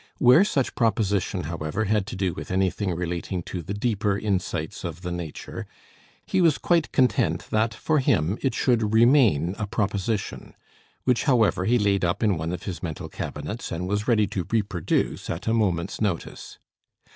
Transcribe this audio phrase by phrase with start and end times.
[0.17, 5.01] Where such proposition, however, had to do with anything relating to the deeper insights of
[5.01, 5.67] the nature,
[6.25, 10.55] he was quite content that, for him, it should remain a proposition;
[11.03, 14.47] which, however, he laid up in one of his mental cabinets, and was ready to
[14.51, 16.57] reproduce at a moment's notice.